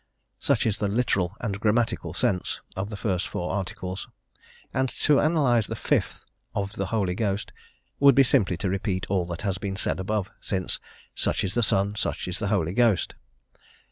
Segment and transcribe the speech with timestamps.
[0.25, 4.07] * Such is the "literal and grammatical sense" of the first four Articles,
[4.73, 7.51] and to analyse the Fifth, "of the Holy Ghost,"
[7.99, 10.79] would be simply to repeat all that has been said above, since
[11.13, 13.13] "such is the Son, such is the Holy Ghost."